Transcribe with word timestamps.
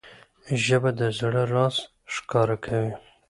ژبه 0.63 0.91
د 0.99 1.01
زړه 1.19 1.43
راز 1.53 1.75
ښکاره 2.13 2.57
کوي 2.65 2.93